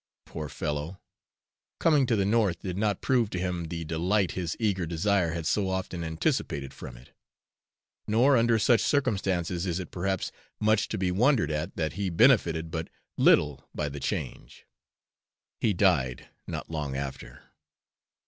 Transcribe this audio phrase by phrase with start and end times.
[0.25, 0.99] Poor fellow!
[1.79, 5.45] coming to the north did not prove to him the delight his eager desire had
[5.45, 7.11] so often anticipated from it;
[8.07, 12.71] nor under such circumstances is it perhaps much to be wondered at that he benefited
[12.71, 14.65] but little by the change,
[15.59, 17.43] he died not long after.